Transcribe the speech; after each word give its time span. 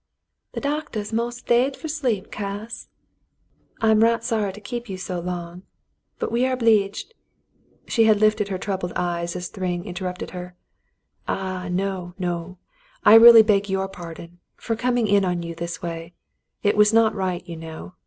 "The 0.53 0.61
doctah's 0.61 1.13
mos' 1.13 1.43
dade 1.43 1.77
fer 1.77 1.87
sleep, 1.87 2.31
Cass." 2.31 2.87
"I 3.81 3.91
am 3.91 4.01
right 4.03 4.23
sorry 4.23 4.51
to 4.51 4.59
keep 4.59 4.89
you 4.89 4.97
so 4.97 5.19
long, 5.19 5.61
but 6.17 6.31
we 6.31 6.43
are 6.47 6.53
obleeged 6.57 7.11
—"She 7.87 8.11
lifted 8.11 8.47
troubled 8.63 8.93
eyes 8.95 9.33
to 9.33 9.37
his 9.37 9.49
face, 9.49 9.55
as 9.55 9.61
Thryng 9.61 9.85
inter 9.85 10.05
rupted 10.05 10.31
her. 10.31 10.55
"Ah, 11.27 11.67
no, 11.69 12.15
no! 12.17 12.57
I 13.03 13.13
really 13.13 13.43
beg 13.43 13.69
your 13.69 13.87
pardon— 13.87 14.39
for 14.65 14.75
coming 14.75 15.05
in 15.07 15.23
on 15.23 15.43
you 15.43 15.53
this 15.53 15.83
way— 15.83 16.15
it 16.63 16.75
was 16.75 16.91
not 16.91 17.13
right, 17.13 17.47
you 17.47 17.55
know. 17.55 17.93